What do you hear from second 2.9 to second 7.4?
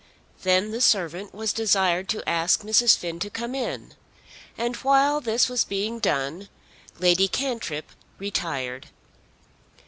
Finn to come in; and while this was being done Lady